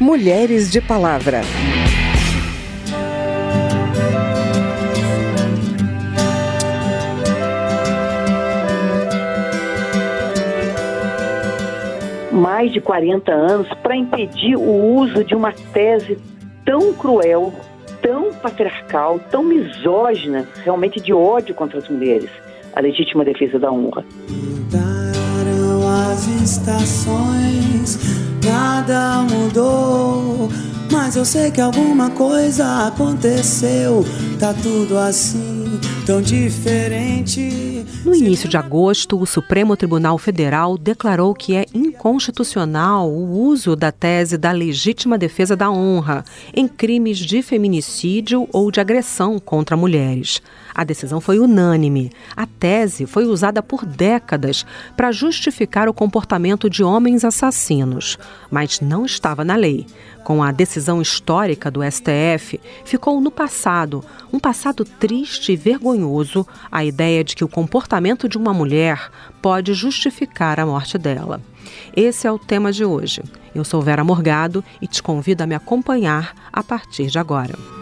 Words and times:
Mulheres 0.00 0.70
de 0.70 0.80
Palavra. 0.80 1.42
mais 12.30 12.72
de 12.72 12.80
40 12.80 13.32
anos 13.32 13.68
para 13.82 13.96
impedir 13.96 14.56
o 14.56 14.96
uso 14.96 15.22
de 15.22 15.34
uma 15.34 15.52
tese 15.72 16.18
tão 16.64 16.92
cruel, 16.92 17.52
tão 18.02 18.32
patriarcal, 18.34 19.20
tão 19.30 19.44
misógina, 19.44 20.46
realmente 20.64 21.00
de 21.00 21.12
ódio 21.12 21.54
contra 21.54 21.78
as 21.78 21.88
mulheres, 21.88 22.30
a 22.74 22.80
legítima 22.80 23.24
defesa 23.24 23.58
da 23.58 23.70
honra. 23.70 24.04
Mudaram 24.28 25.88
as 26.10 26.26
estações, 26.42 27.98
nada 28.44 29.22
mudou, 29.22 29.87
mas 31.08 31.16
eu 31.16 31.24
sei 31.24 31.50
que 31.50 31.58
alguma 31.58 32.10
coisa 32.10 32.86
aconteceu, 32.86 34.04
tá 34.38 34.52
tudo 34.52 34.98
assim, 34.98 35.80
tão 36.04 36.20
diferente. 36.20 37.86
No 38.04 38.14
início 38.14 38.46
de 38.46 38.58
agosto, 38.58 39.18
o 39.18 39.24
Supremo 39.24 39.74
Tribunal 39.74 40.18
Federal 40.18 40.76
declarou 40.76 41.34
que 41.34 41.56
é 41.56 41.64
inconstitucional 41.72 43.10
o 43.10 43.40
uso 43.40 43.74
da 43.74 43.90
tese 43.90 44.36
da 44.36 44.52
legítima 44.52 45.16
defesa 45.16 45.56
da 45.56 45.70
honra 45.70 46.22
em 46.54 46.68
crimes 46.68 47.16
de 47.16 47.40
feminicídio 47.40 48.46
ou 48.52 48.70
de 48.70 48.78
agressão 48.78 49.38
contra 49.38 49.78
mulheres. 49.78 50.42
A 50.78 50.84
decisão 50.84 51.20
foi 51.20 51.40
unânime. 51.40 52.12
A 52.36 52.46
tese 52.46 53.04
foi 53.04 53.24
usada 53.24 53.60
por 53.60 53.84
décadas 53.84 54.64
para 54.96 55.10
justificar 55.10 55.88
o 55.88 55.92
comportamento 55.92 56.70
de 56.70 56.84
homens 56.84 57.24
assassinos, 57.24 58.16
mas 58.48 58.80
não 58.80 59.04
estava 59.04 59.44
na 59.44 59.56
lei. 59.56 59.84
Com 60.22 60.40
a 60.40 60.52
decisão 60.52 61.02
histórica 61.02 61.68
do 61.68 61.80
STF, 61.82 62.60
ficou 62.84 63.20
no 63.20 63.28
passado, 63.28 64.04
um 64.32 64.38
passado 64.38 64.84
triste 64.84 65.50
e 65.50 65.56
vergonhoso, 65.56 66.46
a 66.70 66.84
ideia 66.84 67.24
de 67.24 67.34
que 67.34 67.42
o 67.42 67.48
comportamento 67.48 68.28
de 68.28 68.38
uma 68.38 68.54
mulher 68.54 69.10
pode 69.42 69.74
justificar 69.74 70.60
a 70.60 70.66
morte 70.66 70.96
dela. 70.96 71.40
Esse 71.96 72.28
é 72.28 72.30
o 72.30 72.38
tema 72.38 72.70
de 72.70 72.84
hoje. 72.84 73.20
Eu 73.52 73.64
sou 73.64 73.82
Vera 73.82 74.04
Morgado 74.04 74.64
e 74.80 74.86
te 74.86 75.02
convido 75.02 75.42
a 75.42 75.46
me 75.46 75.56
acompanhar 75.56 76.36
a 76.52 76.62
partir 76.62 77.08
de 77.08 77.18
agora. 77.18 77.77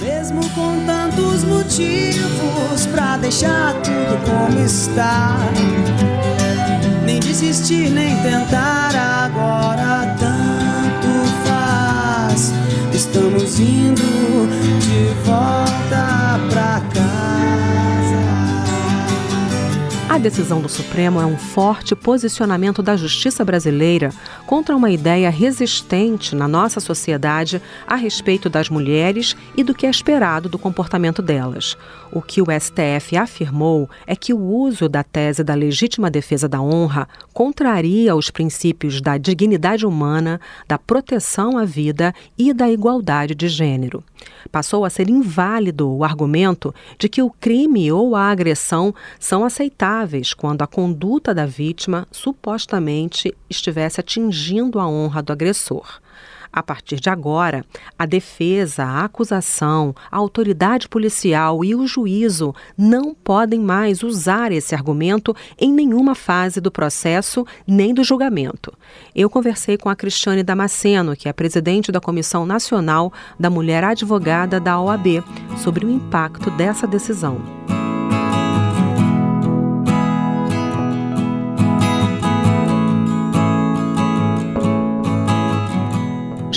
Mesmo 0.00 0.40
com 0.50 0.84
tantos 0.84 1.42
motivos 1.44 2.86
pra 2.92 3.16
deixar 3.16 3.74
tudo 3.82 4.18
como 4.24 4.58
está, 4.64 5.36
nem 7.04 7.18
desistir, 7.18 7.90
nem 7.90 8.14
tentar 8.22 8.85
decisão 20.26 20.60
do 20.60 20.68
Supremo 20.68 21.20
é 21.20 21.24
um 21.24 21.38
forte 21.38 21.94
posicionamento 21.94 22.82
da 22.82 22.96
justiça 22.96 23.44
brasileira 23.44 24.10
contra 24.44 24.74
uma 24.74 24.90
ideia 24.90 25.30
resistente 25.30 26.34
na 26.34 26.48
nossa 26.48 26.80
sociedade 26.80 27.62
a 27.86 27.94
respeito 27.94 28.50
das 28.50 28.68
mulheres 28.68 29.36
e 29.56 29.62
do 29.62 29.72
que 29.72 29.86
é 29.86 29.90
esperado 29.90 30.48
do 30.48 30.58
comportamento 30.58 31.22
delas. 31.22 31.78
O 32.10 32.20
que 32.20 32.42
o 32.42 32.46
STF 32.46 33.16
afirmou 33.16 33.88
é 34.04 34.16
que 34.16 34.34
o 34.34 34.40
uso 34.40 34.88
da 34.88 35.04
tese 35.04 35.44
da 35.44 35.54
legítima 35.54 36.10
defesa 36.10 36.48
da 36.48 36.60
honra 36.60 37.08
contraria 37.32 38.16
os 38.16 38.28
princípios 38.28 39.00
da 39.00 39.16
dignidade 39.16 39.86
humana, 39.86 40.40
da 40.66 40.76
proteção 40.76 41.56
à 41.56 41.64
vida 41.64 42.12
e 42.36 42.52
da 42.52 42.68
igualdade 42.68 43.32
de 43.32 43.46
gênero. 43.46 44.02
Passou 44.50 44.84
a 44.84 44.90
ser 44.90 45.10
inválido 45.10 45.90
o 45.90 46.04
argumento 46.04 46.74
de 46.98 47.08
que 47.08 47.22
o 47.22 47.30
crime 47.30 47.90
ou 47.90 48.14
a 48.14 48.30
agressão 48.30 48.94
são 49.18 49.44
aceitáveis 49.44 50.32
quando 50.32 50.62
a 50.62 50.66
conduta 50.66 51.34
da 51.34 51.46
vítima 51.46 52.06
supostamente 52.10 53.34
estivesse 53.50 54.00
atingindo 54.00 54.78
a 54.78 54.88
honra 54.88 55.22
do 55.22 55.32
agressor. 55.32 56.00
A 56.56 56.62
partir 56.62 56.98
de 56.98 57.10
agora, 57.10 57.66
a 57.98 58.06
defesa, 58.06 58.82
a 58.82 59.04
acusação, 59.04 59.94
a 60.10 60.16
autoridade 60.16 60.88
policial 60.88 61.62
e 61.62 61.74
o 61.74 61.86
juízo 61.86 62.54
não 62.78 63.14
podem 63.14 63.60
mais 63.60 64.02
usar 64.02 64.50
esse 64.50 64.74
argumento 64.74 65.36
em 65.58 65.70
nenhuma 65.70 66.14
fase 66.14 66.58
do 66.58 66.70
processo 66.70 67.46
nem 67.66 67.92
do 67.92 68.02
julgamento. 68.02 68.72
Eu 69.14 69.28
conversei 69.28 69.76
com 69.76 69.90
a 69.90 69.94
Cristiane 69.94 70.42
Damasceno, 70.42 71.14
que 71.14 71.28
é 71.28 71.32
presidente 71.34 71.92
da 71.92 72.00
Comissão 72.00 72.46
Nacional 72.46 73.12
da 73.38 73.50
Mulher 73.50 73.84
Advogada 73.84 74.58
da 74.58 74.80
OAB, 74.80 75.22
sobre 75.58 75.84
o 75.84 75.90
impacto 75.90 76.50
dessa 76.52 76.86
decisão. 76.86 77.75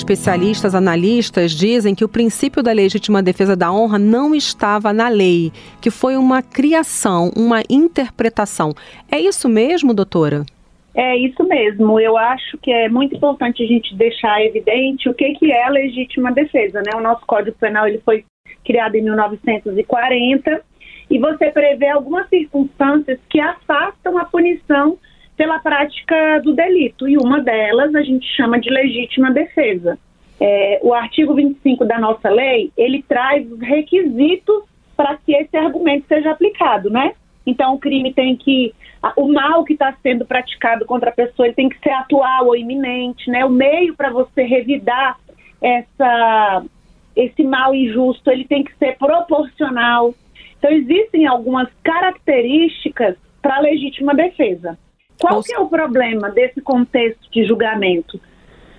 Especialistas, 0.09 0.74
analistas 0.74 1.52
dizem 1.52 1.94
que 1.94 2.03
o 2.03 2.09
princípio 2.09 2.64
da 2.64 2.72
legítima 2.72 3.22
defesa 3.22 3.56
da 3.56 3.72
honra 3.72 4.00
não 4.00 4.34
estava 4.34 4.92
na 4.92 5.08
lei, 5.08 5.52
que 5.80 5.92
foi 5.92 6.18
uma 6.18 6.42
criação, 6.42 7.31
uma 7.38 7.62
interpretação. 7.70 8.74
É 9.12 9.19
isso 9.19 9.48
mesmo, 9.48 9.94
doutora? 9.94 10.46
É 10.96 11.16
isso 11.16 11.44
mesmo. 11.44 12.00
Eu 12.00 12.18
acho 12.18 12.58
que 12.58 12.72
é 12.72 12.90
muito 12.90 13.16
importante 13.16 13.62
a 13.62 13.68
gente 13.68 13.96
deixar 13.96 14.44
evidente 14.44 15.08
o 15.08 15.14
que, 15.14 15.31
que 15.36 15.52
é 15.52 15.66
a 15.66 15.69
legítima 15.69 16.31
defesa. 16.31 16.81
Né? 16.81 16.92
O 16.96 17.02
nosso 17.02 17.24
Código 17.28 17.56
Penal 17.59 17.88
ele 17.88 18.02
foi 18.03 18.25
criado 18.66 18.96
em 18.96 19.03
1940 19.03 20.62
e 21.12 21.19
você 21.19 21.52
prevê 21.52 21.90
algumas 21.90 22.28
circunstâncias 22.30 23.19
que 23.30 23.40
afastam 23.40 24.18
a 24.18 24.25
punição 24.25 24.98
pela 25.39 25.57
prática 25.57 26.41
do 26.44 26.53
delito, 26.53 27.07
e 27.07 27.16
uma 27.16 27.39
delas 27.39 27.95
a 27.95 28.01
gente 28.01 28.27
chama 28.35 28.59
de 28.59 28.69
legítima 28.69 29.31
defesa. 29.31 29.97
É, 30.38 30.81
o 30.83 30.94
artigo 30.94 31.33
25 31.33 31.85
da 31.85 31.97
nossa 31.97 32.29
lei, 32.29 32.73
ele 32.75 33.01
traz 33.07 33.50
os 33.50 33.61
requisitos 33.61 34.63
para 34.97 35.16
que 35.16 35.33
esse 35.33 35.55
argumento 35.55 36.05
seja 36.09 36.31
aplicado, 36.31 36.89
né? 36.89 37.13
Então, 37.47 37.73
o 37.73 37.79
crime 37.79 38.13
tem 38.13 38.35
que. 38.35 38.73
O 39.16 39.31
mal 39.31 39.63
que 39.63 39.72
está 39.72 39.95
sendo 40.03 40.25
praticado 40.25 40.85
contra 40.85 41.09
a 41.09 41.13
pessoa 41.13 41.53
tem 41.53 41.69
que 41.69 41.79
ser 41.79 41.91
atual 41.91 42.47
ou 42.47 42.56
iminente, 42.57 43.31
né? 43.31 43.45
O 43.45 43.50
meio 43.50 43.95
para 43.95 44.09
você 44.09 44.44
revidar 44.44 45.17
essa, 45.61 46.66
esse 47.16 47.44
mal 47.44 47.73
injusto 47.73 48.29
ele 48.29 48.44
tem 48.44 48.61
que 48.61 48.75
ser 48.75 48.97
proporcional. 48.97 50.13
Então, 50.57 50.69
existem 50.69 51.25
algumas 51.27 51.69
características 51.81 53.16
para 53.41 53.56
a 53.56 53.61
legítima 53.61 54.13
defesa. 54.13 54.77
Qual 55.19 55.44
que 55.44 55.53
é 55.53 55.59
o 55.59 55.68
problema 55.68 56.30
desse 56.30 56.62
contexto 56.62 57.30
de 57.31 57.46
julgamento? 57.46 58.19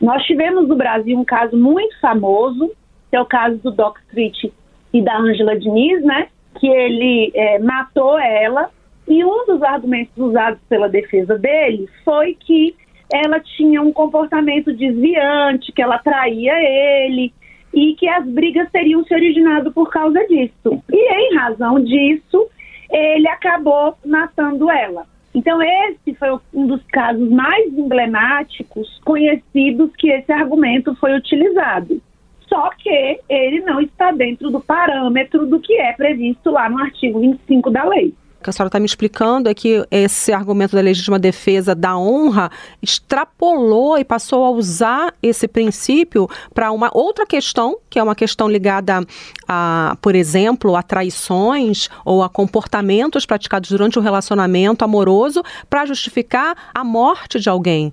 Nós 0.01 0.23
tivemos 0.25 0.67
no 0.67 0.75
Brasil 0.75 1.19
um 1.19 1.25
caso 1.25 1.57
muito 1.57 1.99
famoso, 2.01 2.73
que 3.11 3.17
é 3.17 3.21
o 3.21 3.27
caso 3.27 3.59
do 3.59 3.71
Doc 3.71 3.99
Street 4.09 4.51
e 4.93 5.03
da 5.03 5.19
Angela 5.19 5.59
Diniz, 5.59 6.03
né? 6.03 6.29
Que 6.59 6.67
ele 6.67 7.31
é, 7.35 7.59
matou 7.59 8.19
ela 8.19 8.71
e 9.07 9.25
um 9.25 9.45
dos 9.45 9.63
argumentos 9.63 10.17
usados 10.17 10.61
pela 10.69 10.89
defesa 10.89 11.37
dele 11.37 11.89
foi 12.05 12.37
que 12.39 12.75
ela 13.13 13.41
tinha 13.41 13.83
um 13.83 13.93
comportamento 13.93 14.73
desviante, 14.73 15.73
que 15.73 15.83
ela 15.83 15.99
traía 15.99 16.55
ele 16.63 17.33
e 17.75 17.95
que 17.95 18.09
as 18.09 18.25
brigas 18.25 18.71
teriam 18.71 19.05
se 19.05 19.13
originado 19.13 19.73
por 19.73 19.91
causa 19.91 20.25
disso. 20.27 20.83
E 20.93 21.15
em 21.15 21.37
razão 21.37 21.81
disso, 21.81 22.49
ele 22.91 23.29
acabou 23.29 23.97
matando 24.05 24.71
ela. 24.71 25.07
Então, 25.35 25.63
esse 25.63 26.15
foi 26.15 26.29
um 26.53 26.67
dos 26.67 26.83
casos 26.85 27.31
mais 27.31 27.73
emblemáticos, 27.73 29.01
conhecidos, 29.05 29.91
que 29.97 30.11
esse 30.11 30.33
argumento 30.33 30.95
foi 30.97 31.15
utilizado. 31.17 32.03
Só 32.49 32.71
que 32.71 33.21
ele 33.29 33.61
não 33.61 33.81
está 33.81 34.11
dentro 34.11 34.51
do 34.51 34.61
parâmetro 34.61 35.47
do 35.47 35.61
que 35.61 35.75
é 35.75 35.93
previsto 35.93 36.51
lá 36.51 36.69
no 36.69 36.79
artigo 36.79 37.21
25 37.21 37.71
da 37.71 37.85
lei 37.85 38.13
que 38.43 38.51
a 38.51 38.53
senhora 38.53 38.69
está 38.69 38.79
me 38.81 38.87
explicando 38.87 39.49
é 39.49 39.55
que 39.55 39.85
esse 39.91 40.33
argumento 40.33 40.75
da 40.75 40.83
legítima 40.83 41.19
defesa 41.19 41.75
da 41.75 41.97
honra 41.97 42.51
extrapolou 42.83 43.99
e 43.99 44.05
passou 44.05 44.45
a 44.45 44.51
usar 44.51 45.15
esse 45.23 45.47
princípio 45.47 46.29
para 46.55 46.73
uma 46.73 46.91
outra 46.93 47.27
questão, 47.27 47.79
que 47.89 47.99
é 47.99 48.03
uma 48.03 48.15
questão 48.15 48.49
ligada 48.49 49.01
a, 49.47 49.97
por 50.01 50.15
exemplo, 50.15 50.75
a 50.77 50.83
traições 50.83 51.89
ou 52.05 52.23
a 52.23 52.29
comportamentos 52.29 53.27
praticados 53.27 53.71
durante 53.71 53.99
o 53.99 54.03
relacionamento 54.03 54.85
amoroso 54.85 55.43
para 55.69 55.85
justificar 55.85 56.57
a 56.75 56.83
morte 56.83 57.39
de 57.39 57.49
alguém. 57.49 57.93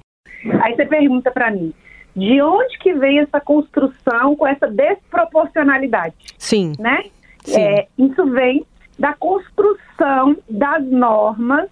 Aí 0.62 0.76
você 0.76 0.86
pergunta 0.86 1.32
para 1.32 1.52
mim, 1.52 1.74
de 2.16 2.42
onde 2.42 2.78
que 2.80 2.94
vem 2.94 3.20
essa 3.20 3.40
construção 3.40 4.36
com 4.36 4.48
essa 4.48 4.68
desproporcionalidade? 4.68 6.16
Sim. 6.38 6.74
Né? 6.80 7.06
Sim. 7.44 7.62
É, 7.62 7.88
isso 7.98 8.26
vem 8.32 8.66
da 8.98 9.14
construção 9.14 10.38
das 10.50 10.84
normas 10.86 11.70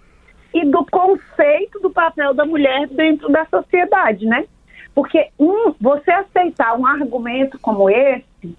e 0.54 0.64
do 0.64 0.84
conceito 0.86 1.80
do 1.80 1.90
papel 1.90 2.32
da 2.32 2.44
mulher 2.44 2.86
dentro 2.88 3.28
da 3.30 3.44
sociedade, 3.46 4.24
né? 4.26 4.44
Porque 4.94 5.28
um, 5.38 5.74
você 5.80 6.10
aceitar 6.10 6.78
um 6.78 6.86
argumento 6.86 7.58
como 7.58 7.90
esse 7.90 8.56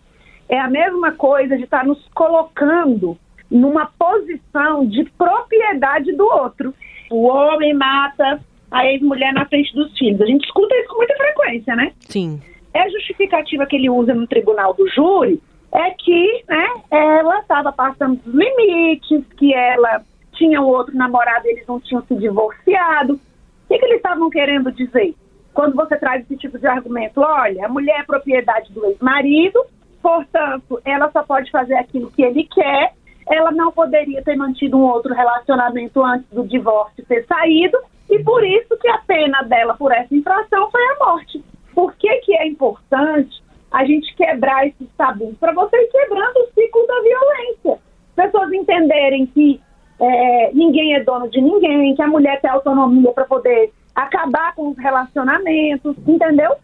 é 0.48 0.60
a 0.60 0.70
mesma 0.70 1.12
coisa 1.14 1.58
de 1.58 1.64
estar 1.64 1.84
nos 1.86 2.08
colocando 2.14 3.18
numa 3.50 3.88
posição 3.98 4.86
de 4.86 5.04
propriedade 5.18 6.12
do 6.14 6.26
outro. 6.26 6.74
O 7.10 7.28
homem 7.28 7.74
mata 7.74 8.40
a 8.70 8.86
ex-mulher 8.86 9.34
na 9.34 9.46
frente 9.46 9.74
dos 9.74 9.98
filhos. 9.98 10.22
A 10.22 10.26
gente 10.26 10.46
escuta 10.46 10.76
isso 10.76 10.90
com 10.90 10.98
muita 10.98 11.16
frequência, 11.16 11.76
né? 11.76 11.92
Sim. 12.02 12.42
É 12.74 12.82
a 12.82 12.90
justificativa 12.90 13.66
que 13.66 13.76
ele 13.76 13.90
usa 13.90 14.14
no 14.14 14.28
tribunal 14.28 14.74
do 14.74 14.88
júri 14.90 15.42
é 15.74 15.92
que 15.92 16.44
né, 16.48 16.68
ela 16.92 17.40
estava 17.40 17.72
passando 17.72 18.16
dos 18.18 18.34
limites, 18.34 19.26
que 19.38 19.54
ela 19.54 20.02
tinha 20.34 20.62
um 20.62 20.68
outro 20.68 20.96
namorado, 20.96 21.48
eles 21.48 21.66
não 21.68 21.80
tinham 21.80 22.02
se 22.04 22.16
divorciado. 22.16 23.14
O 23.14 23.20
que, 23.68 23.78
que 23.78 23.86
eles 23.86 23.98
estavam 23.98 24.30
querendo 24.30 24.72
dizer? 24.72 25.14
Quando 25.54 25.76
você 25.76 25.98
traz 25.98 26.24
esse 26.24 26.38
tipo 26.38 26.58
de 26.58 26.68
argumento, 26.68 27.20
olha, 27.20 27.66
a 27.66 27.70
mulher 27.70 28.02
é 28.02 28.04
propriedade 28.04 28.72
do 28.72 28.86
ex-marido, 28.86 29.66
portanto, 30.02 30.80
ela 30.86 31.12
só 31.12 31.24
pode 31.24 31.50
fazer 31.52 31.74
aquilo 31.76 32.12
que 32.12 32.22
ele 32.22 32.44
quer, 32.44 32.94
ela 33.30 33.52
não 33.52 33.72
poderia 33.72 34.24
ter 34.24 34.36
mantido 34.36 34.78
um 34.78 34.84
outro 34.84 35.14
relacionamento 35.14 36.02
antes 36.04 36.30
do 36.32 36.48
divórcio 36.48 37.04
ter 37.06 37.26
saído, 37.26 37.78
e 38.10 38.24
por 38.24 38.46
isso 38.46 38.78
que 38.80 38.88
a 38.88 39.00
pena 39.00 39.42
dela 39.42 39.76
por 39.76 39.92
essa 39.92 40.16
infração 40.16 40.72
foi 40.72 40.82
a 40.82 41.06
morte. 41.06 41.44
Por 41.74 41.94
que, 41.96 42.10
que 42.20 42.34
é 42.36 42.48
importante 42.48 43.44
a 43.72 43.86
gente 43.86 44.16
quebrar 44.16 44.68
esses 44.68 44.88
tabus? 44.98 45.36
Para 45.38 45.54
você 45.54 45.78
ir 45.78 45.88
quebrando 45.88 46.38
o 46.38 46.48
ciclo 46.54 46.88
da 46.88 47.02
violência. 47.02 47.82
Pessoas 48.16 48.52
entenderem 48.52 49.26
que 49.28 49.62
é, 50.00 50.52
ninguém 50.54 50.96
é 50.96 51.04
dono 51.04 51.30
de 51.30 51.42
ninguém, 51.42 51.96
que 51.96 52.02
a 52.02 52.08
mulher 52.08 52.40
tem 52.42 52.50
autonomia 52.50 53.12
para 53.12 53.26
poder 53.26 53.72
acabar 53.96 54.54
com 54.56 54.70
os 54.70 54.78
relacionamentos, 54.78 55.96
entendeu? 56.08 56.56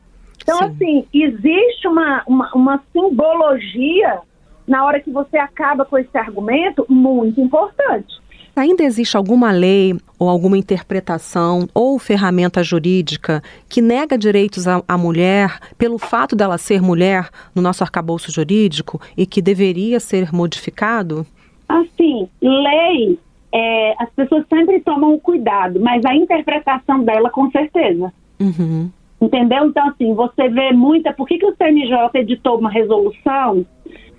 Então, 0.42 0.58
Sim. 0.58 0.66
assim, 0.66 1.08
existe 1.14 1.88
uma, 1.88 2.24
uma, 2.28 2.52
uma 2.54 2.84
simbologia 2.92 4.20
na 4.68 4.86
hora 4.86 5.00
que 5.00 5.12
você 5.12 5.38
acaba 5.38 5.86
com 5.86 5.98
esse 5.98 6.18
argumento 6.18 6.86
muito 6.90 7.42
importante. 7.42 8.22
Ainda 8.56 8.84
existe 8.84 9.18
alguma 9.18 9.52
lei 9.52 9.96
ou 10.20 10.30
alguma 10.30 10.56
interpretação 10.56 11.68
ou 11.74 11.98
ferramenta 11.98 12.62
jurídica 12.64 13.42
que 13.68 13.82
nega 13.82 14.16
direitos 14.16 14.68
à, 14.68 14.98
mulher 14.98 15.60
pelo 15.76 15.98
fato 15.98 16.36
dela 16.36 16.60
ser 16.60 16.80
mulher 16.80 17.30
no 17.56 17.64
nosso 17.64 17.84
arcabouço 17.84 18.32
jurídico 18.32 19.02
e 19.18 19.26
que 19.26 19.42
deveria 19.42 20.00
ser 20.00 20.32
modificado? 20.32 21.26
Assim, 21.68 22.30
lei, 22.40 23.18
é, 23.52 23.96
as 23.98 24.10
pessoas 24.12 24.46
sempre 24.48 24.80
tomam 24.82 25.18
cuidado, 25.18 25.80
mas 25.80 26.06
a 26.06 26.16
interpretação 26.16 27.04
dela, 27.04 27.32
com 27.32 27.50
certeza. 27.50 28.14
Uhum. 28.40 28.92
Entendeu? 29.20 29.66
Então, 29.66 29.88
assim, 29.88 30.14
você 30.14 30.48
vê 30.50 30.72
muita. 30.74 31.12
Por 31.12 31.28
que, 31.28 31.40
que 31.40 31.46
o 31.46 31.56
CNJ 31.56 32.10
editou 32.16 32.60
uma 32.60 32.70
resolução, 32.70 33.66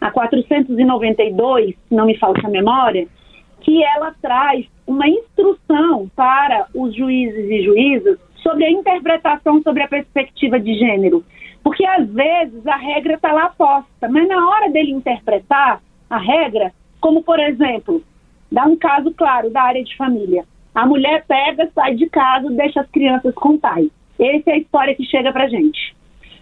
a 0.01 0.11
492, 0.11 1.75
se 1.89 1.95
não 1.95 2.07
me 2.07 2.17
falta 2.19 2.47
a 2.47 2.51
memória, 2.51 3.07
que 3.65 3.83
ela 3.83 4.15
traz 4.21 4.67
uma 4.87 5.09
instrução 5.09 6.09
para 6.15 6.67
os 6.75 6.95
juízes 6.95 7.51
e 7.51 7.63
juízas 7.63 8.19
sobre 8.37 8.67
a 8.67 8.71
interpretação 8.71 9.63
sobre 9.63 9.83
a 9.83 9.89
perspectiva 9.89 10.61
de 10.61 10.75
gênero. 10.75 11.25
Porque 11.63 11.85
às 11.87 12.07
vezes 12.11 12.65
a 12.67 12.77
regra 12.77 13.15
está 13.15 13.33
lá 13.33 13.49
posta, 13.49 14.07
mas 14.09 14.29
na 14.29 14.49
hora 14.49 14.71
dele 14.71 14.93
interpretar 14.93 15.81
a 16.11 16.19
regra, 16.19 16.73
como 17.01 17.23
por 17.23 17.41
exemplo, 17.41 18.03
dá 18.53 18.65
um 18.67 18.77
caso 18.77 19.11
claro 19.13 19.51
da 19.51 19.63
área 19.63 19.83
de 19.83 19.97
família. 19.97 20.45
A 20.75 20.87
mulher 20.87 21.25
pega, 21.27 21.71
sai 21.75 21.95
de 21.95 22.07
casa, 22.11 22.51
deixa 22.51 22.83
as 22.83 22.91
crianças 22.91 23.35
com 23.35 23.51
o 23.51 23.59
pai. 23.59 23.91
Essa 24.19 24.51
é 24.51 24.53
a 24.53 24.59
história 24.59 24.95
que 24.95 25.05
chega 25.07 25.33
pra 25.33 25.49
gente. 25.49 25.97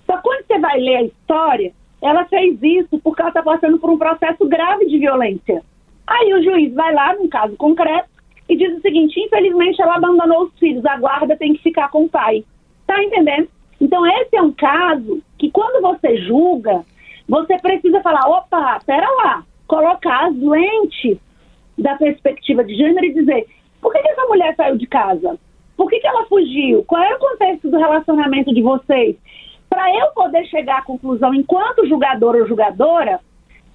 Só 0.07 0.19
quando 0.19 0.45
você 0.45 0.59
vai 0.59 0.79
ler 0.81 0.97
a 0.97 1.03
história, 1.05 1.73
ela 2.03 2.25
fez 2.25 2.61
isso 2.61 2.99
porque 2.99 3.23
ela 3.23 3.31
está 3.31 3.43
passando 3.43 3.79
por 3.79 3.91
um 3.91 3.99
processo 3.99 4.45
grave 4.49 4.87
de 4.87 4.99
violência. 4.99 5.63
Aí 6.13 6.35
o 6.35 6.43
juiz 6.43 6.75
vai 6.75 6.93
lá, 6.93 7.15
num 7.15 7.27
caso 7.27 7.57
concreto, 7.57 8.09
e 8.47 8.55
diz 8.55 8.77
o 8.77 8.81
seguinte: 8.83 9.19
infelizmente 9.19 9.81
ela 9.81 9.97
abandonou 9.97 10.45
os 10.45 10.59
filhos, 10.59 10.85
a 10.85 10.99
guarda 10.99 11.37
tem 11.37 11.55
que 11.55 11.63
ficar 11.63 11.89
com 11.89 12.05
o 12.05 12.09
pai. 12.09 12.45
Tá 12.87 13.03
entendendo? 13.03 13.49
Então, 13.81 14.07
esse 14.07 14.37
é 14.37 14.43
um 14.43 14.53
caso 14.53 15.23
que, 15.39 15.51
quando 15.51 15.81
você 15.81 16.19
julga, 16.19 16.85
você 17.27 17.57
precisa 17.59 18.03
falar: 18.03 18.29
opa, 18.29 18.79
pera 18.85 19.09
lá, 19.25 19.43
colocar 19.67 20.27
as 20.27 20.37
lentes 20.37 21.19
da 21.79 21.97
perspectiva 21.97 22.63
de 22.63 22.75
gênero 22.75 23.07
e 23.07 23.15
dizer: 23.15 23.47
por 23.81 23.91
que, 23.91 24.03
que 24.03 24.09
essa 24.11 24.27
mulher 24.27 24.55
saiu 24.55 24.77
de 24.77 24.87
casa? 24.87 25.39
Por 25.79 25.89
que, 25.89 25.99
que 25.99 26.07
ela 26.07 26.27
fugiu? 26.27 26.85
Qual 26.85 27.03
é 27.03 27.15
o 27.15 27.19
contexto 27.19 27.71
do 27.71 27.79
relacionamento 27.79 28.53
de 28.53 28.61
vocês? 28.61 29.17
Para 29.71 29.91
eu 29.97 30.09
poder 30.09 30.45
chegar 30.47 30.81
à 30.81 30.83
conclusão, 30.83 31.33
enquanto 31.33 31.89
julgador 31.89 32.37
ou 32.37 32.47
julgadora, 32.47 33.19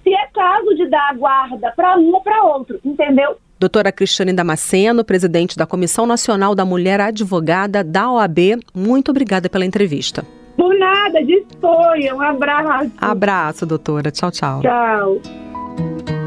se 0.08 0.14
é 0.14 0.26
caso 0.32 0.74
de 0.74 0.88
dar 0.88 1.10
a 1.10 1.14
guarda 1.14 1.72
para 1.76 1.98
um 1.98 2.14
ou 2.14 2.22
para 2.22 2.42
outro, 2.44 2.80
entendeu? 2.82 3.36
Doutora 3.60 3.92
Cristiane 3.92 4.32
Damasceno, 4.32 5.04
presidente 5.04 5.56
da 5.56 5.66
Comissão 5.66 6.06
Nacional 6.06 6.54
da 6.54 6.64
Mulher 6.64 7.00
Advogada 7.00 7.84
da 7.84 8.10
OAB, 8.10 8.60
muito 8.74 9.10
obrigada 9.10 9.48
pela 9.50 9.66
entrevista. 9.66 10.24
Por 10.56 10.76
nada, 10.78 11.22
disponha. 11.22 12.14
Um 12.14 12.22
abraço. 12.22 12.92
Abraço, 12.98 13.66
doutora. 13.66 14.10
Tchau, 14.10 14.30
tchau. 14.30 14.60
Tchau. 14.62 16.17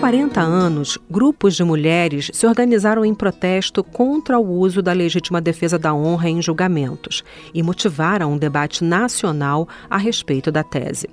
40 0.00 0.40
anos, 0.40 0.98
grupos 1.10 1.54
de 1.54 1.62
mulheres 1.62 2.30
se 2.32 2.46
organizaram 2.46 3.04
em 3.04 3.14
protesto 3.14 3.84
contra 3.84 4.38
o 4.38 4.58
uso 4.58 4.80
da 4.80 4.94
legítima 4.94 5.42
defesa 5.42 5.78
da 5.78 5.92
honra 5.92 6.30
em 6.30 6.40
julgamentos 6.40 7.22
e 7.52 7.62
motivaram 7.62 8.32
um 8.32 8.38
debate 8.38 8.82
nacional 8.82 9.68
a 9.90 9.98
respeito 9.98 10.50
da 10.50 10.64
tese. 10.64 11.06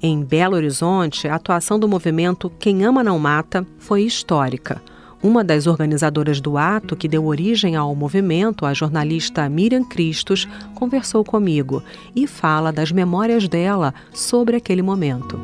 Em 0.00 0.22
Belo 0.22 0.54
Horizonte, 0.54 1.26
a 1.26 1.34
atuação 1.34 1.80
do 1.80 1.88
movimento 1.88 2.48
Quem 2.60 2.84
Ama 2.84 3.02
Não 3.02 3.18
Mata 3.18 3.66
foi 3.76 4.02
histórica. 4.02 4.80
Uma 5.20 5.42
das 5.42 5.66
organizadoras 5.66 6.40
do 6.40 6.56
ato 6.56 6.94
que 6.94 7.08
deu 7.08 7.26
origem 7.26 7.74
ao 7.74 7.92
movimento, 7.92 8.64
a 8.64 8.72
jornalista 8.72 9.48
Miriam 9.48 9.82
Cristos, 9.82 10.46
conversou 10.76 11.24
comigo 11.24 11.82
e 12.14 12.28
fala 12.28 12.72
das 12.72 12.92
memórias 12.92 13.48
dela 13.48 13.92
sobre 14.12 14.54
aquele 14.54 14.80
momento. 14.80 15.36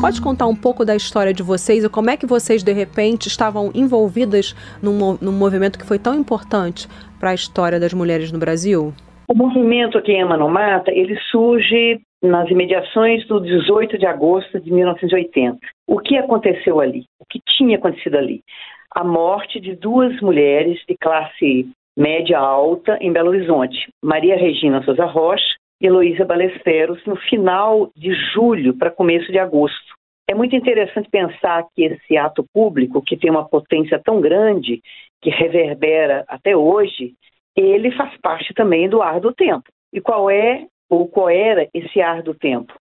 Pode 0.00 0.22
contar 0.22 0.46
um 0.46 0.56
pouco 0.56 0.82
da 0.82 0.96
história 0.96 1.30
de 1.30 1.42
vocês 1.42 1.84
e 1.84 1.88
como 1.90 2.08
é 2.08 2.16
que 2.16 2.24
vocês, 2.24 2.62
de 2.62 2.72
repente, 2.72 3.28
estavam 3.28 3.70
envolvidas 3.74 4.54
num, 4.82 5.18
num 5.20 5.30
movimento 5.30 5.78
que 5.78 5.86
foi 5.86 5.98
tão 5.98 6.14
importante 6.14 6.88
para 7.18 7.30
a 7.30 7.34
história 7.34 7.78
das 7.78 7.92
mulheres 7.92 8.32
no 8.32 8.38
Brasil? 8.38 8.94
O 9.28 9.34
movimento 9.34 10.00
Quem 10.00 10.22
Ama 10.22 10.38
Não 10.38 10.48
Mata, 10.48 10.90
ele 10.90 11.18
surge 11.30 12.00
nas 12.22 12.50
imediações 12.50 13.26
do 13.26 13.40
18 13.40 13.98
de 13.98 14.06
agosto 14.06 14.58
de 14.58 14.72
1980. 14.72 15.58
O 15.86 15.98
que 15.98 16.16
aconteceu 16.16 16.80
ali? 16.80 17.04
O 17.20 17.26
que 17.28 17.38
tinha 17.46 17.76
acontecido 17.76 18.16
ali? 18.16 18.40
A 18.96 19.04
morte 19.04 19.60
de 19.60 19.76
duas 19.76 20.18
mulheres 20.22 20.80
de 20.88 20.96
classe 20.98 21.68
média 21.94 22.38
alta 22.38 22.96
em 23.02 23.12
Belo 23.12 23.28
Horizonte, 23.28 23.76
Maria 24.02 24.36
Regina 24.36 24.82
Souza 24.82 25.04
Rocha 25.04 25.59
Heloísa 25.80 26.24
Balesteros 26.24 27.04
no 27.06 27.16
final 27.16 27.90
de 27.96 28.12
julho 28.32 28.76
para 28.76 28.90
começo 28.90 29.32
de 29.32 29.38
agosto. 29.38 29.94
É 30.28 30.34
muito 30.34 30.54
interessante 30.54 31.08
pensar 31.10 31.66
que 31.74 31.82
esse 31.82 32.16
ato 32.16 32.44
público, 32.52 33.02
que 33.02 33.16
tem 33.16 33.30
uma 33.30 33.48
potência 33.48 33.98
tão 33.98 34.20
grande, 34.20 34.80
que 35.20 35.30
reverbera 35.30 36.24
até 36.28 36.56
hoje, 36.56 37.14
ele 37.56 37.90
faz 37.92 38.16
parte 38.20 38.54
também 38.54 38.88
do 38.88 39.02
ar 39.02 39.20
do 39.20 39.32
tempo. 39.32 39.64
E 39.92 40.00
qual 40.00 40.30
é 40.30 40.66
ou 40.88 41.08
qual 41.08 41.28
era 41.28 41.68
esse 41.74 42.00
ar 42.00 42.22
do 42.22 42.34
tempo? 42.34 42.72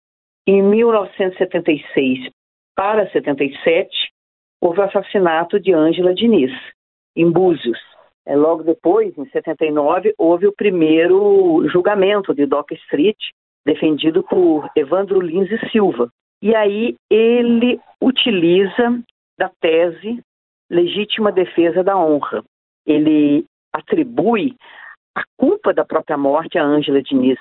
Em 0.47 0.63
1976 0.63 2.31
para 2.77 3.11
77, 3.11 3.89
houve 4.61 4.81
o 4.81 4.83
assassinato 4.83 5.59
de 5.59 5.73
Ângela 5.73 6.15
Diniz, 6.15 6.53
em 7.17 7.31
Búzios. 7.31 7.79
É, 8.29 8.37
logo 8.37 8.63
depois, 8.63 9.17
em 9.17 9.27
79, 9.31 10.15
houve 10.19 10.47
o 10.47 10.53
primeiro 10.53 11.67
julgamento 11.71 12.35
de 12.35 12.45
Dock 12.45 12.75
Street, 12.75 13.17
defendido 13.65 14.23
por 14.23 14.69
Evandro 14.77 15.19
Lins 15.19 15.51
e 15.51 15.71
Silva. 15.71 16.11
E 16.43 16.55
aí 16.55 16.95
ele 17.11 17.81
utiliza 17.99 19.03
da 19.39 19.51
tese 19.61 20.23
legítima 20.71 21.33
defesa 21.33 21.83
da 21.83 21.97
honra. 21.97 22.45
Ele 22.87 23.47
atribui 23.73 24.55
a 25.17 25.23
culpa 25.39 25.73
da 25.73 25.85
própria 25.85 26.19
morte 26.19 26.59
a 26.59 26.65
Ângela 26.65 27.01
Diniz, 27.01 27.39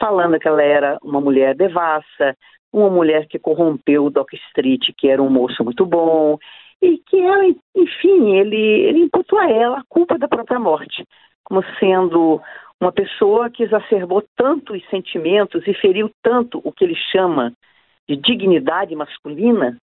falando 0.00 0.40
que 0.40 0.48
ela 0.48 0.64
era 0.64 0.98
uma 1.00 1.20
mulher 1.20 1.54
devassa, 1.54 2.36
uma 2.72 2.90
mulher 2.90 3.28
que 3.28 3.38
corrompeu 3.38 4.06
o 4.06 4.10
Dock 4.10 4.34
Street, 4.48 4.90
que 4.98 5.08
era 5.08 5.22
um 5.22 5.30
moço 5.30 5.62
muito 5.62 5.86
bom, 5.86 6.36
e 6.84 6.98
que 6.98 7.18
ela, 7.20 7.44
enfim, 7.74 8.36
ele, 8.36 8.56
ele 8.56 8.98
imputou 9.00 9.38
a 9.38 9.50
ela 9.50 9.78
a 9.78 9.84
culpa 9.88 10.18
da 10.18 10.28
própria 10.28 10.58
morte, 10.58 11.04
como 11.44 11.62
sendo 11.78 12.40
uma 12.80 12.92
pessoa 12.92 13.50
que 13.50 13.62
exacerbou 13.62 14.22
tanto 14.36 14.74
os 14.74 14.88
sentimentos 14.90 15.66
e 15.66 15.74
feriu 15.74 16.10
tanto 16.22 16.60
o 16.62 16.72
que 16.72 16.84
ele 16.84 16.96
chama 17.10 17.52
de 18.08 18.16
dignidade 18.16 18.94
masculina, 18.94 19.78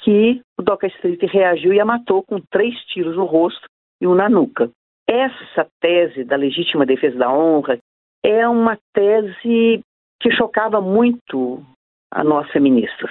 que 0.00 0.40
o 0.58 0.62
Doca 0.62 0.86
Street 0.86 1.20
reagiu 1.22 1.72
e 1.72 1.80
a 1.80 1.84
matou 1.84 2.22
com 2.22 2.40
três 2.40 2.78
tiros 2.86 3.16
no 3.16 3.24
rosto 3.24 3.66
e 4.00 4.06
um 4.06 4.14
na 4.14 4.28
nuca. 4.28 4.70
essa 5.08 5.66
tese 5.80 6.24
da 6.24 6.36
legítima 6.36 6.84
defesa 6.84 7.16
da 7.16 7.32
honra 7.32 7.78
é 8.24 8.46
uma 8.48 8.76
tese 8.92 9.80
que 10.20 10.30
chocava 10.32 10.80
muito 10.80 11.64
a 12.12 12.24
nós 12.24 12.50
feministas. 12.50 13.10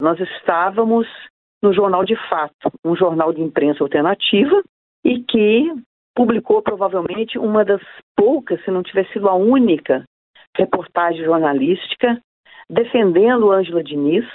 Nós 0.00 0.18
estávamos 0.20 1.06
no 1.62 1.72
Jornal 1.72 2.04
de 2.04 2.16
Fato, 2.28 2.70
um 2.84 2.94
jornal 2.96 3.32
de 3.32 3.42
imprensa 3.42 3.82
alternativa 3.82 4.62
e 5.04 5.20
que 5.20 5.72
publicou 6.14 6.62
provavelmente 6.62 7.38
uma 7.38 7.64
das 7.64 7.80
poucas, 8.16 8.62
se 8.64 8.70
não 8.70 8.82
tivesse 8.82 9.12
sido 9.12 9.28
a 9.28 9.34
única, 9.34 10.04
reportagem 10.56 11.24
jornalística 11.24 12.20
defendendo 12.68 13.50
Ângela 13.50 13.82
Diniz, 13.82 14.26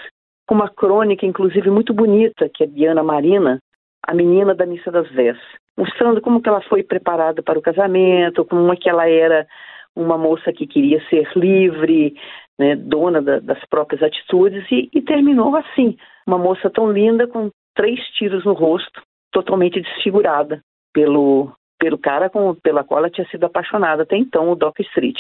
com 0.48 0.56
uma 0.56 0.70
crônica, 0.70 1.26
inclusive, 1.26 1.70
muito 1.70 1.94
bonita, 1.94 2.50
que 2.54 2.64
é 2.64 2.68
Diana 2.68 3.04
Marina, 3.04 3.60
a 4.06 4.14
menina 4.14 4.54
da 4.54 4.66
Missa 4.66 4.92
das 4.92 5.10
Vés, 5.12 5.38
mostrando 5.78 6.20
como 6.20 6.42
que 6.42 6.50
ela 6.50 6.62
foi 6.62 6.84
preparada 6.84 7.42
para 7.42 7.58
o 7.58 7.62
casamento, 7.62 8.44
como 8.46 8.72
é 8.74 8.76
que 8.76 8.90
ela 8.90 9.08
era 9.08 9.48
uma 9.96 10.18
moça 10.18 10.52
que 10.52 10.68
queria 10.68 11.02
ser 11.10 11.30
livre, 11.36 12.16
né, 12.60 12.76
dona 12.76 13.22
da, 13.22 13.40
das 13.40 13.64
próprias 13.70 14.02
atitudes, 14.02 14.66
e, 14.72 14.90
e 14.94 15.02
terminou 15.02 15.56
assim, 15.56 15.96
uma 16.26 16.38
moça 16.38 16.70
tão 16.70 16.92
linda 16.92 17.28
com 17.28 17.50
três 17.76 18.00
tiros 18.12 18.46
no 18.46 18.54
rosto, 18.54 19.02
totalmente 19.32 19.82
desfigurada 19.82 20.62
pelo, 20.94 21.52
pelo 21.80 21.98
cara 21.98 22.30
com, 22.30 22.56
pela 22.56 22.84
qual 22.84 23.00
ela 23.00 23.10
tinha 23.10 23.28
sido 23.28 23.46
apaixonada 23.46 24.04
até 24.04 24.16
então, 24.16 24.52
o 24.52 24.56
Doc 24.56 24.80
Street. 24.80 25.20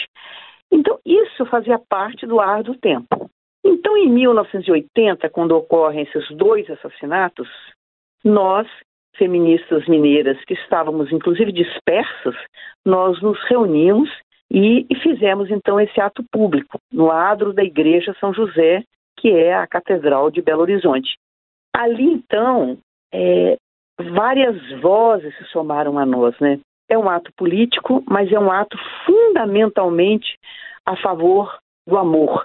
Então, 0.71 0.99
isso 1.05 1.45
fazia 1.45 1.77
parte 1.77 2.25
do 2.25 2.39
ar 2.39 2.63
do 2.63 2.75
tempo. 2.75 3.29
Então, 3.63 3.97
em 3.97 4.09
1980, 4.09 5.29
quando 5.29 5.51
ocorrem 5.51 6.03
esses 6.03 6.27
dois 6.35 6.69
assassinatos, 6.69 7.47
nós, 8.23 8.67
feministas 9.15 9.87
mineiras 9.87 10.43
que 10.45 10.53
estávamos 10.53 11.11
inclusive 11.11 11.51
dispersas, 11.51 12.35
nós 12.83 13.21
nos 13.21 13.39
reunimos 13.47 14.09
e, 14.49 14.85
e 14.89 14.95
fizemos 14.95 15.49
então 15.49 15.79
esse 15.79 15.99
ato 16.01 16.23
público 16.31 16.79
no 16.91 17.11
adro 17.11 17.53
da 17.53 17.63
Igreja 17.63 18.15
São 18.19 18.33
José, 18.33 18.83
que 19.23 19.31
é 19.31 19.53
a 19.53 19.65
Catedral 19.65 20.29
de 20.29 20.41
Belo 20.41 20.63
Horizonte. 20.63 21.15
Ali 21.73 22.03
então, 22.03 22.77
é, 23.13 23.55
várias 23.97 24.81
vozes 24.81 25.33
se 25.37 25.45
somaram 25.45 25.97
a 25.97 26.05
nós, 26.05 26.37
né? 26.41 26.59
É 26.89 26.97
um 26.97 27.09
ato 27.09 27.31
político, 27.37 28.03
mas 28.05 28.29
é 28.33 28.37
um 28.37 28.51
ato 28.51 28.77
fundamentalmente 29.05 30.37
a 30.85 30.97
favor 30.97 31.57
do 31.87 31.97
amor, 31.97 32.43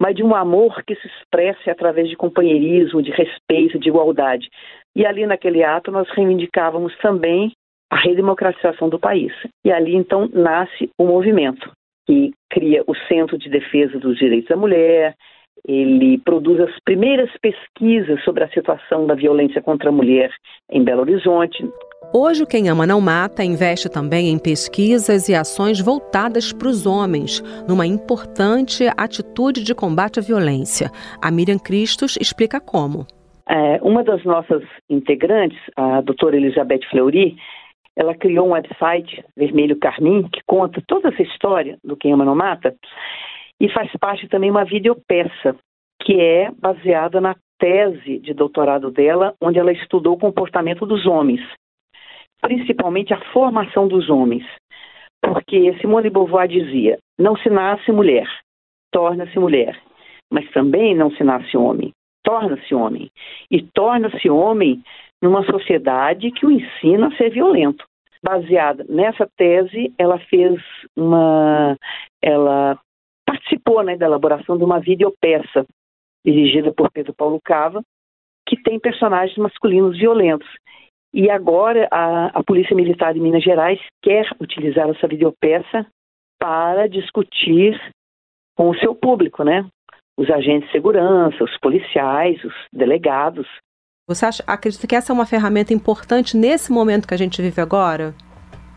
mas 0.00 0.14
de 0.14 0.22
um 0.22 0.32
amor 0.32 0.84
que 0.84 0.94
se 0.94 1.08
expresse 1.08 1.68
através 1.68 2.08
de 2.08 2.14
companheirismo, 2.14 3.02
de 3.02 3.10
respeito, 3.10 3.76
de 3.76 3.88
igualdade. 3.88 4.48
E 4.94 5.04
ali 5.04 5.26
naquele 5.26 5.64
ato 5.64 5.90
nós 5.90 6.08
reivindicávamos 6.10 6.96
também 6.98 7.50
a 7.90 7.96
redemocratização 7.96 8.88
do 8.88 8.98
país. 8.98 9.32
E 9.64 9.72
ali 9.72 9.96
então 9.96 10.30
nasce 10.32 10.88
o 10.96 11.04
movimento 11.04 11.68
que 12.06 12.30
cria 12.48 12.84
o 12.86 12.94
Centro 13.08 13.36
de 13.36 13.50
Defesa 13.50 13.98
dos 13.98 14.16
Direitos 14.18 14.48
da 14.48 14.56
Mulher, 14.56 15.16
ele 15.66 16.18
produz 16.18 16.60
as 16.60 16.80
primeiras 16.84 17.30
pesquisas 17.40 18.22
sobre 18.24 18.44
a 18.44 18.48
situação 18.48 19.06
da 19.06 19.14
violência 19.14 19.62
contra 19.62 19.90
a 19.90 19.92
mulher 19.92 20.30
em 20.70 20.82
Belo 20.82 21.02
Horizonte. 21.02 21.64
Hoje, 22.14 22.42
o 22.42 22.46
Quem 22.46 22.68
Ama 22.68 22.86
Não 22.86 23.00
Mata 23.00 23.42
investe 23.42 23.88
também 23.88 24.28
em 24.28 24.38
pesquisas 24.38 25.28
e 25.28 25.34
ações 25.34 25.80
voltadas 25.80 26.52
para 26.52 26.68
os 26.68 26.84
homens, 26.84 27.40
numa 27.66 27.86
importante 27.86 28.84
atitude 28.98 29.64
de 29.64 29.74
combate 29.74 30.18
à 30.18 30.22
violência. 30.22 30.90
A 31.22 31.30
Miriam 31.30 31.58
Cristos 31.58 32.18
explica 32.20 32.60
como. 32.60 33.06
É, 33.48 33.78
uma 33.82 34.04
das 34.04 34.22
nossas 34.24 34.62
integrantes, 34.90 35.58
a 35.76 36.00
doutora 36.02 36.36
Elizabeth 36.36 36.80
Fleury, 36.90 37.36
ela 37.96 38.14
criou 38.14 38.48
um 38.48 38.52
website, 38.52 39.24
Vermelho 39.36 39.76
Carmim, 39.78 40.28
que 40.32 40.40
conta 40.46 40.82
toda 40.86 41.08
essa 41.08 41.22
história 41.22 41.78
do 41.84 41.96
Quem 41.96 42.12
Ama 42.12 42.24
Não 42.24 42.34
Mata, 42.34 42.74
e 43.62 43.68
faz 43.68 43.88
parte 44.00 44.26
também 44.26 44.50
uma 44.50 44.64
videopeça 44.64 45.56
que 46.02 46.20
é 46.20 46.50
baseada 46.50 47.20
na 47.20 47.36
tese 47.60 48.18
de 48.18 48.34
doutorado 48.34 48.90
dela, 48.90 49.34
onde 49.40 49.56
ela 49.56 49.70
estudou 49.70 50.14
o 50.14 50.18
comportamento 50.18 50.84
dos 50.84 51.06
homens, 51.06 51.40
principalmente 52.40 53.14
a 53.14 53.20
formação 53.32 53.86
dos 53.86 54.10
homens. 54.10 54.44
Porque 55.22 55.78
Simone 55.78 56.08
de 56.08 56.10
Beauvoir 56.10 56.48
dizia: 56.48 56.98
não 57.16 57.36
se 57.36 57.48
nasce 57.48 57.92
mulher, 57.92 58.26
torna-se 58.90 59.38
mulher, 59.38 59.80
mas 60.28 60.50
também 60.50 60.92
não 60.96 61.12
se 61.12 61.22
nasce 61.22 61.56
homem, 61.56 61.92
torna-se 62.24 62.74
homem. 62.74 63.08
E 63.48 63.62
torna-se 63.62 64.28
homem 64.28 64.82
numa 65.22 65.44
sociedade 65.44 66.32
que 66.32 66.44
o 66.44 66.50
ensina 66.50 67.06
a 67.06 67.16
ser 67.16 67.30
violento. 67.30 67.84
Baseada 68.24 68.84
nessa 68.88 69.28
tese, 69.36 69.94
ela 69.96 70.18
fez 70.18 70.60
uma. 70.96 71.76
Ela 72.20 72.76
participou 73.32 73.82
né, 73.82 73.96
da 73.96 74.06
elaboração 74.06 74.58
de 74.58 74.64
uma 74.64 74.78
videopeça 74.78 75.64
dirigida 76.24 76.72
por 76.72 76.90
Pedro 76.90 77.14
Paulo 77.14 77.40
Cava, 77.42 77.82
que 78.46 78.60
tem 78.62 78.78
personagens 78.78 79.36
masculinos 79.38 79.98
violentos. 79.98 80.48
E 81.14 81.30
agora 81.30 81.88
a, 81.90 82.26
a 82.38 82.44
Polícia 82.44 82.76
Militar 82.76 83.14
de 83.14 83.20
Minas 83.20 83.42
Gerais 83.42 83.80
quer 84.02 84.26
utilizar 84.40 84.88
essa 84.88 85.08
videopeça 85.08 85.86
para 86.38 86.86
discutir 86.88 87.78
com 88.56 88.68
o 88.68 88.78
seu 88.78 88.94
público, 88.94 89.42
né? 89.42 89.66
Os 90.18 90.30
agentes 90.30 90.66
de 90.66 90.72
segurança, 90.72 91.42
os 91.42 91.56
policiais, 91.58 92.42
os 92.44 92.54
delegados. 92.72 93.46
Você 94.06 94.26
acha, 94.26 94.44
acredita 94.46 94.86
que 94.86 94.94
essa 94.94 95.12
é 95.12 95.14
uma 95.14 95.26
ferramenta 95.26 95.72
importante 95.72 96.36
nesse 96.36 96.70
momento 96.70 97.08
que 97.08 97.14
a 97.14 97.18
gente 97.18 97.40
vive 97.40 97.60
agora? 97.60 98.14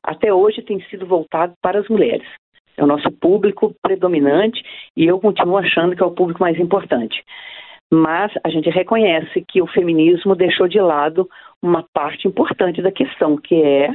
Até 0.04 0.34
hoje 0.34 0.62
tem 0.62 0.80
sido 0.84 1.06
voltado 1.06 1.54
para 1.62 1.80
as 1.80 1.88
mulheres 1.90 2.28
é 2.78 2.84
o 2.84 2.88
nosso 2.88 3.12
público 3.12 3.74
predominante 3.82 4.62
e 4.96 5.06
eu 5.06 5.20
continuo 5.20 5.58
achando 5.58 5.96
que 5.96 6.04
é 6.04 6.06
o 6.06 6.12
público 6.12 6.42
mais 6.42 6.60
importante. 6.60 7.24
Mas 7.92 8.32
a 8.44 8.50
gente 8.50 8.70
reconhece 8.70 9.44
que 9.48 9.62
o 9.62 9.68
feminismo 9.68 10.36
deixou 10.36 10.68
de 10.68 10.80
lado 10.80 11.30
uma 11.62 11.86
parte 11.94 12.28
importante 12.28 12.82
da 12.82 12.92
questão, 12.92 13.38
que 13.38 13.56
é 13.56 13.90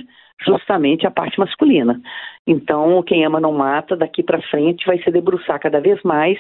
justamente 0.45 1.07
a 1.07 1.11
parte 1.11 1.39
masculina. 1.39 2.01
Então, 2.47 3.03
quem 3.03 3.25
ama 3.25 3.41
não 3.41 3.53
mata, 3.53 3.97
daqui 3.97 4.23
para 4.23 4.41
frente 4.43 4.87
vai 4.87 4.99
se 5.03 5.11
debruçar 5.11 5.61
cada 5.61 5.81
vez 5.81 6.01
mais 6.03 6.39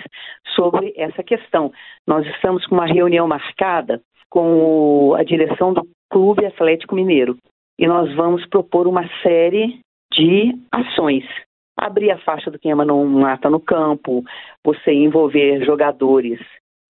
sobre 0.54 0.94
essa 0.96 1.22
questão. 1.22 1.72
Nós 2.06 2.26
estamos 2.26 2.64
com 2.66 2.76
uma 2.76 2.86
reunião 2.86 3.26
marcada 3.28 4.00
com 4.30 5.14
a 5.18 5.24
direção 5.24 5.74
do 5.74 5.82
Clube 6.10 6.46
Atlético 6.46 6.94
Mineiro 6.94 7.36
e 7.78 7.86
nós 7.86 8.14
vamos 8.14 8.46
propor 8.46 8.86
uma 8.86 9.06
série 9.22 9.80
de 10.12 10.54
ações 10.72 11.24
abrir 11.76 12.10
a 12.10 12.18
faixa 12.18 12.50
do 12.50 12.58
quem 12.58 12.72
ama 12.72 12.84
não 12.84 13.04
mata 13.06 13.48
no 13.48 13.60
campo, 13.60 14.22
você 14.64 14.92
envolver 14.92 15.64
jogadores 15.64 16.40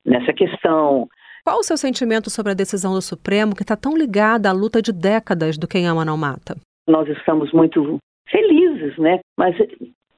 nessa 0.04 0.32
questão. 0.32 1.08
Qual 1.44 1.58
o 1.58 1.62
seu 1.62 1.76
sentimento 1.76 2.28
sobre 2.28 2.52
a 2.52 2.54
decisão 2.54 2.92
do 2.92 3.02
Supremo 3.02 3.54
que 3.54 3.62
está 3.62 3.76
tão 3.76 3.96
ligada 3.96 4.48
à 4.48 4.52
luta 4.52 4.82
de 4.82 4.92
décadas 4.92 5.56
do 5.56 5.66
quem 5.66 5.86
ama 5.86 6.04
não 6.04 6.16
mata? 6.16 6.56
Nós 6.86 7.08
estamos 7.08 7.52
muito 7.52 7.98
felizes, 8.28 8.96
né? 8.98 9.20
Mas 9.38 9.56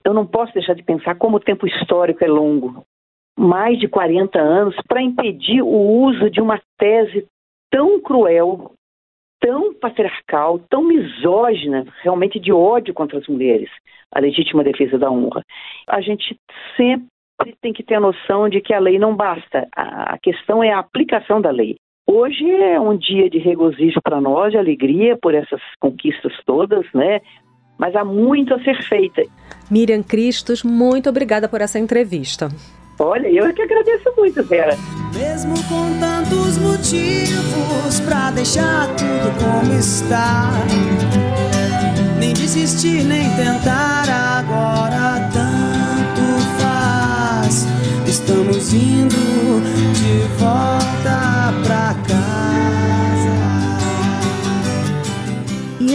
eu 0.05 0.13
não 0.13 0.27
posso 0.27 0.53
deixar 0.53 0.75
de 0.75 0.83
pensar 0.83 1.15
como 1.15 1.37
o 1.37 1.41
tempo 1.41 1.67
histórico 1.67 2.25
é 2.25 2.29
longo. 2.29 2.85
Mais 3.39 3.79
de 3.79 3.89
40 3.89 4.39
anos 4.39 4.77
para 4.89 5.03
impedir 5.03 5.63
o 5.63 6.03
uso 6.03 6.29
de 6.29 6.41
uma 6.41 6.61
tese 6.79 7.27
tão 7.71 8.01
cruel, 8.01 8.73
tão 9.43 9.75
patriarcal, 9.75 10.61
tão 10.71 10.85
misógina, 10.85 11.85
realmente 12.03 12.39
de 12.39 12.53
ódio 12.53 12.95
contra 12.95 13.19
as 13.19 13.27
mulheres, 13.27 13.69
a 14.13 14.21
legítima 14.21 14.63
defesa 14.63 14.97
da 14.97 15.11
honra. 15.11 15.43
A 15.89 16.01
gente 16.01 16.39
sempre 16.77 17.09
tem 17.61 17.73
que 17.73 17.83
ter 17.83 17.97
a 17.97 18.01
noção 18.01 18.49
de 18.49 18.61
que 18.61 18.73
a 18.73 18.79
lei 18.79 18.99
não 19.01 19.17
basta, 19.17 19.67
a 19.75 20.17
questão 20.23 20.63
é 20.63 20.73
a 20.73 20.79
aplicação 20.79 21.41
da 21.41 21.51
lei. 21.51 21.77
Hoje 22.07 22.49
é 22.49 22.79
um 22.79 22.97
dia 22.97 23.29
de 23.29 23.39
regozijo 23.39 24.01
para 24.03 24.21
nós, 24.21 24.53
de 24.53 24.59
alegria 24.59 25.19
por 25.21 25.35
essas 25.35 25.61
conquistas 25.81 26.33
todas, 26.47 26.87
né? 26.95 27.21
Mas 27.79 27.97
há 27.97 28.05
muito 28.05 28.55
a 28.55 28.63
ser 28.63 28.81
feito. 28.85 29.23
Miriam 29.71 30.03
Cristos, 30.03 30.63
muito 30.63 31.09
obrigada 31.09 31.49
por 31.49 31.61
essa 31.61 31.79
entrevista. 31.79 32.49
Olha, 33.05 33.27
eu 33.27 33.45
é 33.45 33.53
que 33.53 33.61
agradeço 33.61 34.13
muito, 34.17 34.45
Vera. 34.45 34.79
Mesmo 35.13 35.55
com 35.65 35.99
tantos 35.99 36.57
motivos 36.59 37.99
para 38.07 38.31
deixar 38.31 38.87
tudo 38.95 39.33
como 39.43 39.75
está, 39.77 40.53
nem 42.21 42.33
desistir, 42.33 43.03
nem 43.03 43.29
tentar 43.35 44.09
agora 44.09 45.29
tanto 45.33 46.61
faz. 46.61 47.67
Estamos 48.07 48.73
indo 48.73 49.61
de 49.95 50.29
volta 50.39 51.53
pra 51.65 51.97
casa 52.07 52.32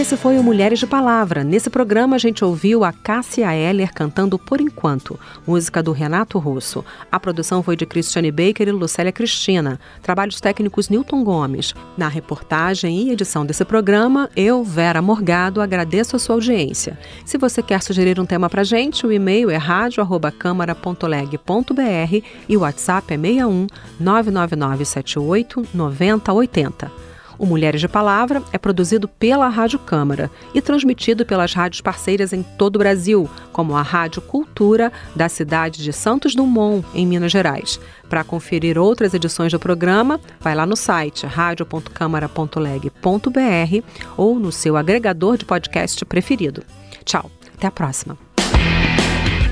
Esse 0.08 0.16
foi 0.16 0.38
o 0.38 0.42
Mulheres 0.42 0.78
de 0.78 0.86
Palavra. 0.86 1.44
Nesse 1.44 1.68
programa 1.68 2.16
a 2.16 2.18
gente 2.18 2.42
ouviu 2.42 2.82
a 2.82 2.94
Cássia 2.94 3.54
Eller 3.54 3.92
cantando 3.92 4.38
Por 4.38 4.58
Enquanto, 4.58 5.20
música 5.46 5.82
do 5.82 5.92
Renato 5.92 6.38
Russo. 6.38 6.82
A 7.12 7.20
produção 7.20 7.62
foi 7.62 7.76
de 7.76 7.84
Cristiane 7.84 8.30
Baker 8.30 8.68
e 8.68 8.72
Lucélia 8.72 9.12
Cristina. 9.12 9.78
Trabalhos 10.00 10.40
técnicos 10.40 10.88
Newton 10.88 11.22
Gomes. 11.22 11.74
Na 11.94 12.08
reportagem 12.08 13.02
e 13.02 13.10
edição 13.10 13.44
desse 13.44 13.66
programa, 13.66 14.30
eu, 14.34 14.64
Vera 14.64 15.02
Morgado, 15.02 15.60
agradeço 15.60 16.16
a 16.16 16.18
sua 16.18 16.36
audiência. 16.36 16.98
Se 17.26 17.36
você 17.36 17.62
quer 17.62 17.82
sugerir 17.82 18.18
um 18.18 18.24
tema 18.24 18.48
pra 18.48 18.64
gente, 18.64 19.06
o 19.06 19.12
e-mail 19.12 19.50
é 19.50 19.58
rádio@câmara.leg.br 19.58 22.26
e 22.48 22.56
o 22.56 22.60
WhatsApp 22.60 23.12
é 23.12 23.18
61 23.18 23.66
99978 24.00 25.66
9080. 25.74 27.08
O 27.38 27.46
Mulheres 27.46 27.80
de 27.80 27.88
Palavra 27.88 28.42
é 28.52 28.58
produzido 28.58 29.06
pela 29.06 29.48
Rádio 29.48 29.78
Câmara 29.78 30.28
e 30.52 30.60
transmitido 30.60 31.24
pelas 31.24 31.54
rádios 31.54 31.80
parceiras 31.80 32.32
em 32.32 32.42
todo 32.42 32.74
o 32.76 32.80
Brasil, 32.80 33.30
como 33.52 33.76
a 33.76 33.82
Rádio 33.82 34.20
Cultura 34.20 34.92
da 35.14 35.28
cidade 35.28 35.80
de 35.82 35.92
Santos 35.92 36.34
Dumont, 36.34 36.84
em 36.92 37.06
Minas 37.06 37.30
Gerais. 37.30 37.78
Para 38.08 38.24
conferir 38.24 38.76
outras 38.76 39.14
edições 39.14 39.52
do 39.52 39.60
programa, 39.60 40.20
vai 40.40 40.54
lá 40.54 40.66
no 40.66 40.76
site 40.76 41.26
radio.câmara.leg.br 41.26 43.84
ou 44.16 44.38
no 44.38 44.50
seu 44.50 44.76
agregador 44.76 45.36
de 45.36 45.44
podcast 45.44 46.04
preferido. 46.04 46.64
Tchau, 47.04 47.30
até 47.56 47.68
a 47.68 47.70
próxima. 47.70 48.18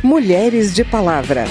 Mulheres 0.02 0.74
de 0.74 0.84
Palavra. 0.84 1.44